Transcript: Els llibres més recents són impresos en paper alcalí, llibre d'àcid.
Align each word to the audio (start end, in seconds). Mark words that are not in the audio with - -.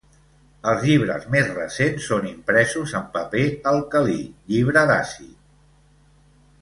Els 0.69 0.85
llibres 0.85 1.27
més 1.35 1.51
recents 1.57 2.07
són 2.13 2.25
impresos 2.29 2.95
en 3.01 3.05
paper 3.19 3.45
alcalí, 3.73 4.19
llibre 4.55 4.87
d'àcid. 4.93 5.37